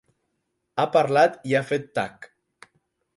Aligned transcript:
Ha 0.77 0.85
parlat 0.95 1.37
i 1.51 1.53
ha 1.57 1.61
fet 1.73 1.85
tac. 1.99 2.25